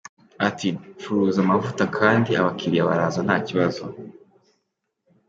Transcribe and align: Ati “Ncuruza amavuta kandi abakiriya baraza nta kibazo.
Ati 0.47 0.67
“Ncuruza 0.97 1.39
amavuta 1.45 1.83
kandi 1.97 2.31
abakiriya 2.39 2.87
baraza 2.89 3.19
nta 3.27 3.37
kibazo. 3.47 3.83